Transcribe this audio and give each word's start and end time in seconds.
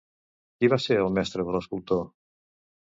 Qui 0.57 0.69
va 0.75 0.79
ser 0.87 0.97
el 1.03 1.13
mestre 1.19 1.47
de 1.51 1.57
l'escultor? 1.59 2.05